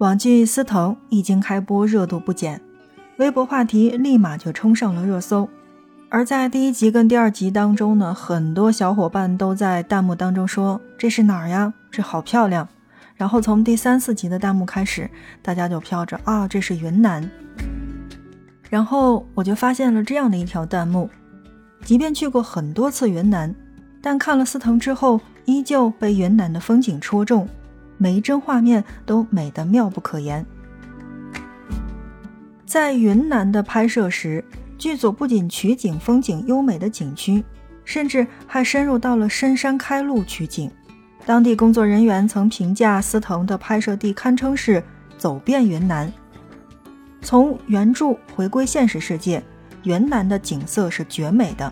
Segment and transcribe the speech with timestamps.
[0.00, 2.58] 网剧《司藤》一经开播，热度不减，
[3.18, 5.46] 微博话题立马就冲上了热搜。
[6.08, 11.74] 而在第一集跟第二集当中呢，很多小伙伴都在弹幕当中说：“这是哪儿呀？
[11.90, 12.66] 这好漂亮。”
[13.14, 15.10] 然后从第三四集的弹幕开始，
[15.42, 17.30] 大家就飘着啊，这是云南。
[18.70, 21.10] 然后我就发现了这样的一条弹幕：
[21.84, 23.54] 即便去过很多次云南，
[24.00, 27.46] 但看了《司藤》之后，依旧被云南的风景戳中。
[28.02, 30.46] 每一帧画面都美得妙不可言。
[32.64, 34.42] 在云南的拍摄时，
[34.78, 37.44] 剧组不仅取景风景优美的景区，
[37.84, 40.70] 甚至还深入到了深山开路取景。
[41.26, 44.82] 当地工作人员曾评价司藤的拍摄地堪称是
[45.18, 46.10] 走遍云南。
[47.20, 49.42] 从原著回归现实世界，
[49.82, 51.70] 云南的景色是绝美的。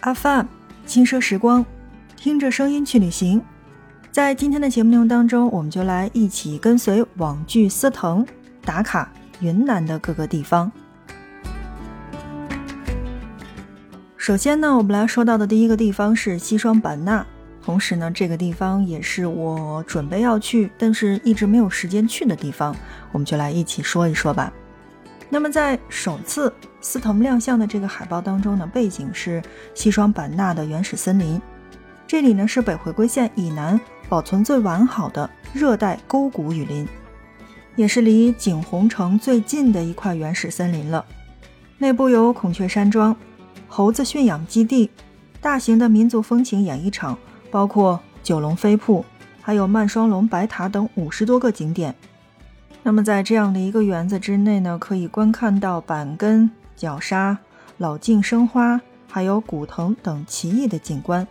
[0.00, 0.44] 阿发，
[0.84, 1.64] 轻奢时光，
[2.16, 3.40] 听着声音去旅行。
[4.16, 8.26] 在今天的节目内容当中，我们就来一起跟随网剧司藤
[8.64, 10.72] 打卡云南的各个地方。
[14.16, 17.26] 首先呢，我们来说到的第一个地方是西双版纳，
[17.62, 22.74] 同时呢，这个地方也是我准备要去，但是一直没有时间去的地方。
[23.12, 24.50] 我们就来一起说一说吧。
[25.28, 29.42] 那么在首次司藤亮相的这个海报当中呢，背景是
[29.74, 31.38] 西双版纳的原始森林，
[32.06, 33.78] 这里呢是北回归线以南。
[34.08, 36.86] 保存最完好的热带沟谷雨林，
[37.74, 41.04] 也是离景洪城最近的一块原始森林了。
[41.78, 43.14] 内部有孔雀山庄、
[43.68, 44.90] 猴子驯养基地、
[45.40, 47.18] 大型的民族风情演艺场，
[47.50, 49.04] 包括九龙飞瀑，
[49.42, 51.94] 还有曼双龙白塔等五十多个景点。
[52.82, 57.36] 那么在这样的一个园子之内呢，可以观看到板根、角鲨、
[57.78, 61.26] 老茎生花，还有古藤等奇异的景观。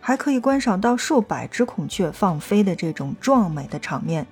[0.00, 4.26] 还可以观赏到数百只孔雀放飞的这种壮美的场面。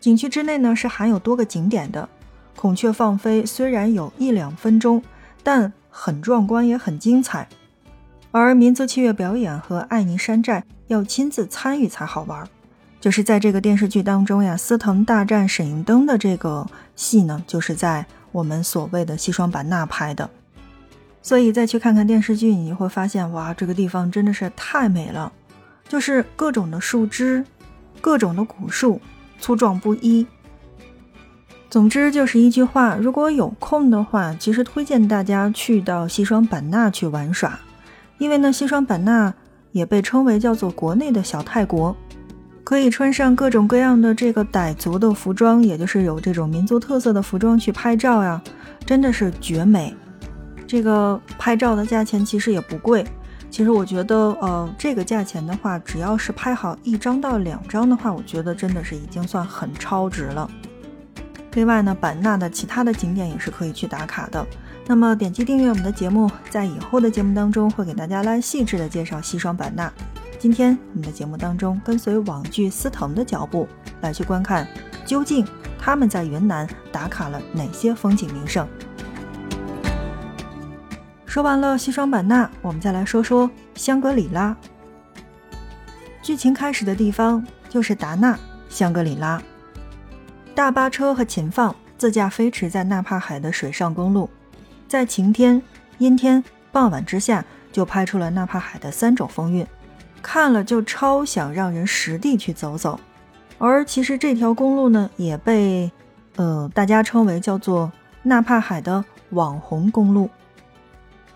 [0.00, 2.08] 景区之内呢是含有多个景点的，
[2.56, 5.02] 孔雀放飞虽然有一两分钟，
[5.42, 7.48] 但很壮观也很精彩。
[8.30, 12.48] 而民族器乐表演和爱尼山寨要亲自参与才好玩。
[13.00, 16.66] 就是在这个电视剧当中呀，司藤大战沈应灯的这个
[16.96, 20.28] 戏呢，就是在我们所谓的西双版纳拍的。
[21.24, 25.32] 所以再去看看电视剧，你会发现，哇，这个地方真的是太美了，
[25.88, 27.42] 就是各种的树枝，
[28.02, 29.00] 各种的古树，
[29.40, 30.26] 粗壮不一。
[31.70, 37.58] 总之就是一句话，如果有空的话，其实推荐大家去到西双版纳去玩耍，
[38.18, 39.32] 因为呢，西双版纳
[39.72, 41.96] 也被称为叫做国内的小泰国，
[42.62, 48.42] 可以穿上各种各样的这个傣族的服装，也就是有这种民族特色的服装去拍照呀，
[48.84, 49.96] 真的是绝美。
[50.66, 53.04] 这个拍照的价钱其实也不贵，
[53.50, 60.50] 其实我觉得，呃，这个价钱的话，只要是拍好一张到两张的话，我觉得真的是已经算很超值了。
[61.52, 64.44] 另外呢，版纳的其他的景点也是可以去打卡的。
[64.86, 69.92] 那么点击订阅我们的节目，在以后的节目当中会给大家来细致的介绍西双版纳。
[70.38, 73.68] 今天我们的节目当中，跟随网剧司藤的脚步
[74.00, 74.66] 来去观看，
[75.06, 75.46] 究竟
[75.78, 78.66] 他们在云南打卡了哪些风景名胜。
[81.34, 84.56] 说完了西双版纳，我们再来说说香格里拉。
[86.22, 89.42] 剧情开始的地方就是达纳香格里拉。
[90.54, 94.30] 大巴车和秦放自驾飞驰在纳帕海的水上公路，
[94.86, 95.60] 在晴天、
[95.98, 96.40] 阴天、
[96.70, 99.66] 傍晚之下，就拍出了纳帕海的三种风韵，
[100.22, 103.00] 看了就超想让人实地去走走。
[103.58, 105.90] 而其实这条公路呢，也被
[106.36, 107.90] 呃大家称为叫做
[108.22, 110.30] 纳帕海的网红公路。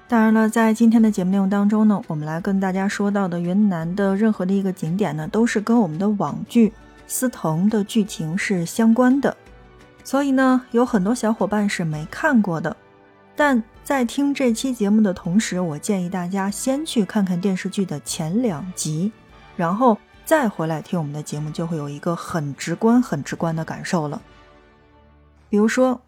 [0.09, 6.71] 当然了，在今天的节目内容当中呢，我们来跟大家说到的云南的任何的一个景点呢，都是跟我们的网剧
[7.07, 9.37] 《司藤》的剧情是相关的，
[10.03, 12.75] 所以呢，有很多小伙伴是没看过的。
[13.37, 19.13] 但在听这期节目的同时，我建议大家先去看看电视剧的前两集，
[19.57, 24.23] 然后再回来听我们的节目，就会有一个很直观、很直观的感受了。
[25.51, 26.01] 比如说，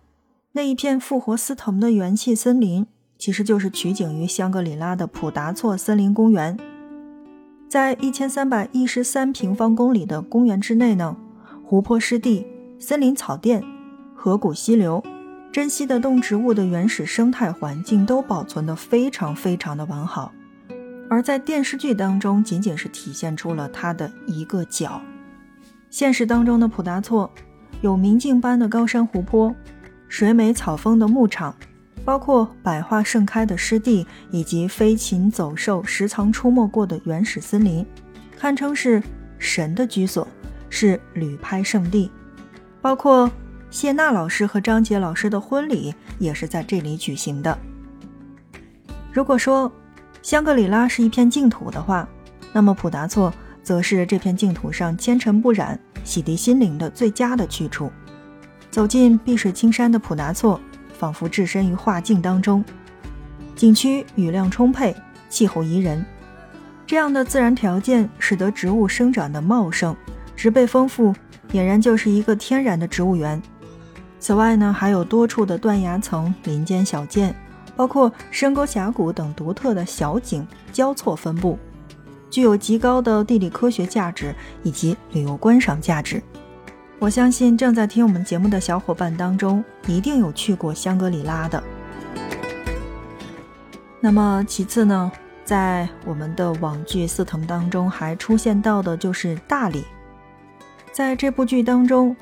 [0.52, 2.86] 那一片复活司藤的元气森林。
[3.20, 6.58] 其实就是取景于香格里拉的普达措森林公园，
[7.68, 11.14] 在一千三百一十三平方公里的公园之内呢，
[11.62, 12.46] 湖泊湿地、
[12.78, 13.62] 森林草甸、
[14.16, 15.04] 河谷溪流、
[15.52, 20.32] 珍稀的动植物的原始生态环境都保存得非常非常的完好，
[21.10, 24.98] 而在电视剧当中，仅仅是体现出了它的一个角。
[25.90, 27.30] 现实当中的普达措
[27.82, 29.54] 有明镜般的高山湖泊，
[30.08, 31.54] 水美草丰的牧场。
[32.04, 37.84] 包括百花盛开的湿地，以及飞禽走兽时常出没过的原始森林，
[38.38, 39.02] 堪称是
[39.38, 40.26] 神的居所，
[40.68, 42.10] 是旅拍圣地，
[42.80, 43.30] 包括
[43.70, 47.56] 谢娜老师和张杰老师的婚礼也是在这里举行的。
[49.12, 49.70] 如果说
[50.22, 52.08] 香格里拉是一片净土的话，
[52.52, 53.32] 那么普达措
[53.62, 57.90] 则是这片净土上纤尘不染、洗涤心灵的最佳的去处。
[58.70, 60.60] 走进碧水青山的普达措，
[61.00, 62.62] 仿佛置身于画境当中。
[63.56, 64.94] 景区雨量充沛，
[65.30, 66.04] 气候宜人，
[66.86, 69.96] 这样的自然条件使得植物生长的茂盛，
[70.36, 71.14] 植被丰富，
[71.50, 73.40] 俨然就是一个天然的植物园。
[74.18, 77.34] 此外呢，还有多处的断崖层、林间小涧，
[77.74, 81.58] 包括深沟峡谷等独特的小景交错分布，
[82.28, 86.22] 具有极高的地理科学价值以及旅游观赏价值。
[87.00, 91.60] 我相信正在听我们节目的小伙伴当中，一定有去过香格里拉的。
[94.00, 95.10] 那么其次呢，
[95.42, 99.82] 在我们的网剧四腾当中还出现到的就是大理。
[100.92, 102.14] 在这部剧当中，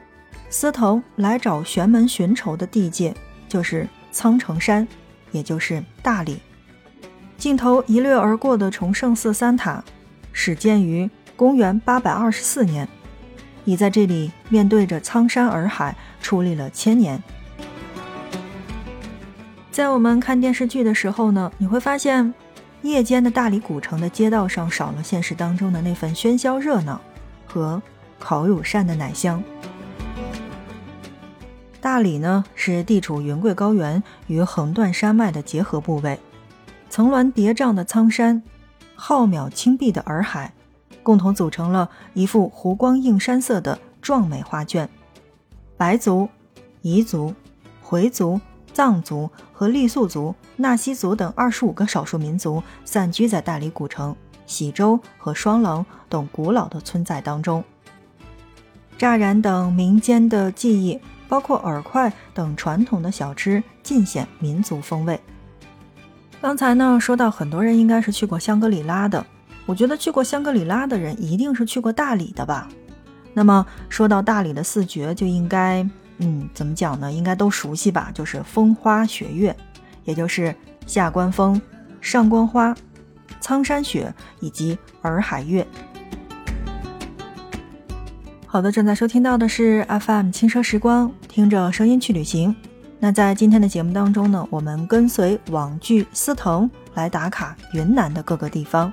[0.49, 3.13] 司藤来找玄门寻仇的地界
[3.49, 4.87] 就是苍城山，
[5.33, 6.41] 也就是大理。
[7.37, 9.83] 镜头一掠而过的崇圣寺三塔，
[10.33, 12.89] 始建于公元八百二十四年。
[13.69, 17.23] 已在这里面对着苍山洱海矗立了千年。
[19.71, 22.33] 在我们看电视剧的时候呢，你会发现，
[22.81, 26.99] 夜间的大理古城的街道上少了现实当中的那份喧嚣热闹
[27.47, 27.83] 和
[28.19, 29.43] 烤乳扇的奶香。
[31.79, 36.19] 大理呢，是地处云贵高原与横断山脉的结合部位，
[36.89, 38.43] 层峦叠嶂的苍山，
[38.95, 40.55] 浩渺青碧的洱海。
[41.09, 44.87] 共同组成了一幅湖光映山色的壮美画卷。
[45.75, 46.29] 白族、
[46.83, 47.35] 彝族、
[47.81, 48.39] 回族、
[48.75, 54.15] 藏族和傈僳族、纳西族等二十五个少数民族散居在大理古城、
[54.45, 57.65] 喜洲和双廊等古老的村寨当中。
[58.99, 65.19] 乍然等民间的技艺，包括饵块等传统的小吃，尽显民族风味。
[66.43, 69.25] 刚才呢，说到很多人应该是去过香格里拉的。
[69.69, 72.67] 我觉得去过香格里拉的人一定是去过大理的吧？
[73.35, 75.87] 那么说到大理的四绝，就应该，
[76.21, 77.13] 嗯，怎么讲呢？
[77.13, 78.11] 应该都熟悉吧？
[78.15, 79.55] 就是风花雪月，
[80.05, 80.57] 也就是
[80.87, 81.61] 下关风、
[82.01, 82.75] 上关花、
[83.43, 84.11] 苍山雪
[84.41, 85.67] 以及洱海月。
[88.47, 92.57] 好的，正在收听到的是 FM 轻奢时光，听着声音去旅行。
[92.99, 98.91] 那在今天的节目当中呢，我们跟随网剧司藤来打卡云南的各个地方。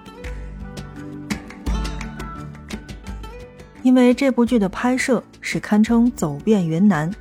[3.86, 7.14] 因为这部剧的拍摄是堪称走遍云南，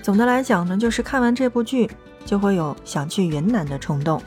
[0.00, 1.90] 总的来讲呢，就是看完这部剧
[2.24, 4.22] 就会有想去云南的冲动。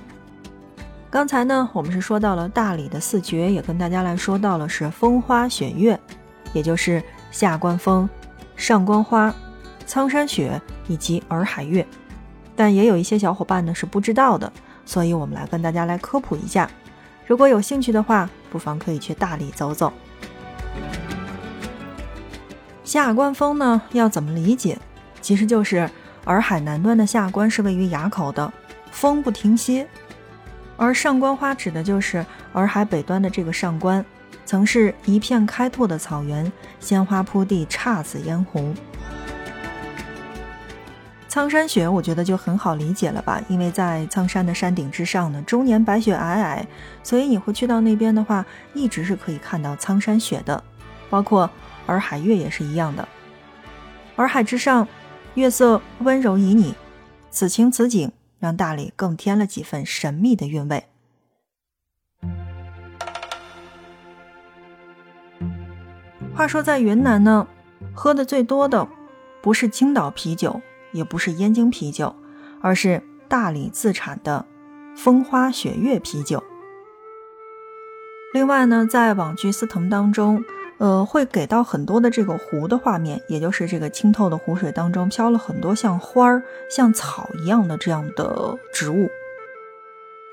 [1.10, 5.98] 刚才呢，我们是说到了大理的四绝，也跟大家来说到了是风花雪月，
[6.52, 7.02] 也就是
[7.32, 8.08] 下关风、
[8.58, 9.34] 上关花、
[9.86, 11.88] 苍山雪以及洱海月。
[12.54, 14.52] 但也有一些小伙伴呢是不知道的，
[14.86, 16.70] 所以我们来跟大家来科普一下。
[17.26, 19.94] 如果有兴趣的话，不妨可以去大理走走。
[22.92, 24.78] 下关风呢，要怎么理解？
[25.22, 25.90] 其实就是
[26.26, 28.52] 洱海南端的下关是位于垭口的，
[28.92, 29.86] 风不停歇；
[30.76, 34.04] 而上关花指的就是洱海北端的这个上关，
[34.46, 38.76] 曾是一片开拓的草原，鲜花铺地，姹紫嫣红。
[41.30, 43.42] 苍山雪，我觉得就很好理解了吧？
[43.48, 46.62] 因为在苍山的山顶之上呢，终年白雪皑皑，
[47.04, 50.62] 所以你会去到那边的话，一直是可以看到苍山雪的，
[51.10, 51.50] 包括。
[51.88, 53.08] 洱海月也是一样的，
[54.16, 54.88] 洱海之上，
[55.34, 56.74] 月色温柔旖旎，
[57.30, 60.86] 此情此景让大理更添了几分神秘的韵味。
[66.34, 67.48] 话说在云南呢，
[67.94, 68.88] 喝的最多的
[69.42, 70.62] 不是青岛啤酒，
[70.92, 72.16] 也不是燕京啤酒，
[72.62, 74.46] 而是大理自产的
[74.96, 76.42] 风花雪月啤酒。
[78.34, 80.44] 另外呢，在网剧司藤当中。
[80.82, 89.08] 呃，会给到很多的这个湖的画面，也就是这个清透的湖水当中飘了很多像花儿、像草一样的这样的植物。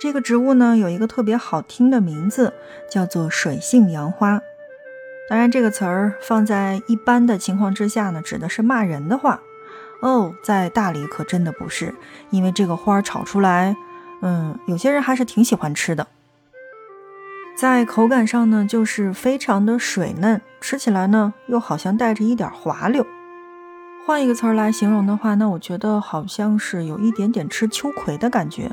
[0.01, 2.55] 这个植物呢，有一个特别好听的名字，
[2.91, 4.41] 叫做水性杨花。
[5.29, 9.43] 当然，这个词儿放在一般的情况之下呢，指的是骂人的话。
[10.01, 11.95] 哦，在大理可真的不是，
[12.31, 13.77] 因为这个花炒出来，
[14.23, 16.07] 嗯，有些人还是挺喜欢吃的。
[17.59, 23.05] 在口感上呢，就是非常的水嫩，吃起来呢又好像带着一点滑溜。
[24.07, 28.71] 换一个词儿来形容的话，那我觉得好像是有一点点吃秋葵的感觉。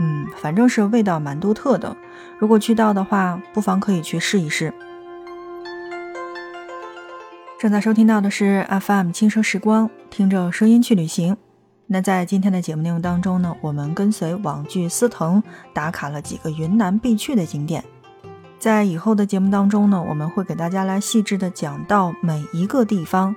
[0.00, 1.96] 嗯，反正是味道蛮独特的。
[2.36, 4.74] 如果去到的话，不妨可以去试一试。
[7.60, 11.36] 正在收听到的是 FM 轻声时光，听着声音去旅行。
[11.86, 15.40] 那在今天的节目内容当中呢，我们跟随网剧司藤
[15.72, 17.84] 打卡了几个云南必去的景点。
[18.58, 23.34] 在以后的节目当中呢，我们会给大家来细致的讲到每一个地方。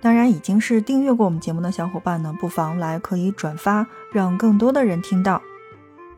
[0.00, 5.40] 当然，已经是订阅过我们节目的小伙伴呢，不妨来可以转发，让更多的人听到，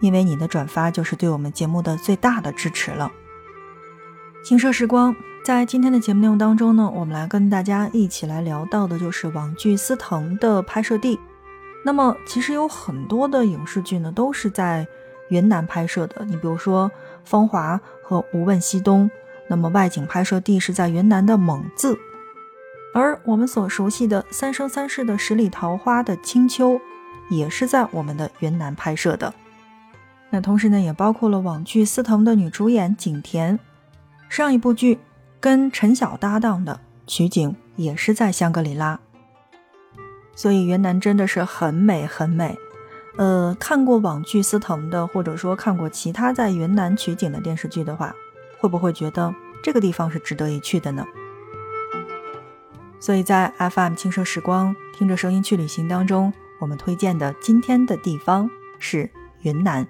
[0.01, 3.13] 因为你的转发就是对我们节目的最大的支持了。
[4.43, 5.15] 轻奢时光。
[5.45, 11.21] 在今天的节目内容当中呢，我们来跟大家一起来聊到的就是网剧《司藤》的拍摄地。
[11.85, 14.89] 那么，其实有很多的影视剧呢都是在
[15.29, 16.25] 云南拍摄的。
[16.25, 16.89] 你比如说
[17.25, 19.11] 《芳华》和《无问西东》，
[19.49, 21.99] 那么外景拍摄地是在云南的蒙自。
[22.95, 26.81] 而我们所熟悉的《三生三世》的十里桃花的青丘，
[27.31, 29.35] 也是在我们的云南拍摄的。
[30.31, 33.59] 那同时呢，也包括了网剧《司藤》的女主演景甜，
[34.29, 34.99] 上一部剧。
[35.41, 38.99] 跟陈晓搭档的取景也是在香格里拉，
[40.35, 42.57] 所以云南真的是很美很美。
[43.17, 48.15] 呃，看过网剧司藤的，或者说看过其他在云南取景的电视剧的话，
[48.59, 51.07] 会不会觉得这个地方是值得一去的呢？
[52.99, 59.11] 所以在 FM 轻奢时光，听着声音去旅行当中，我们推荐的今天的地方是
[59.43, 59.87] 云南。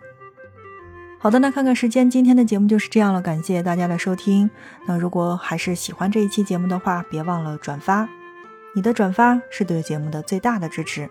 [1.19, 4.51] 好的，那看看时间，今天的节目就是这样了，感谢大家的收听。
[4.87, 8.07] 那如果还是喜欢这一期节目的话，别忘了转发，
[8.75, 11.09] 你的转发是对节目的最大的支持。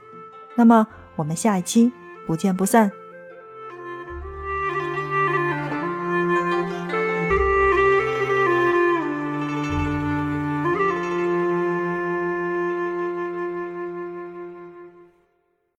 [0.55, 1.91] 那么我们下一期
[2.25, 3.02] 不见不散。